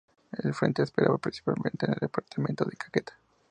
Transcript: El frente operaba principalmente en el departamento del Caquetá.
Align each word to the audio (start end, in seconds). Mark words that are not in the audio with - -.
El 0.31 0.55
frente 0.55 0.81
operaba 0.81 1.19
principalmente 1.19 1.85
en 1.85 1.91
el 1.93 1.99
departamento 2.01 2.65
del 2.65 2.75
Caquetá. 2.75 3.13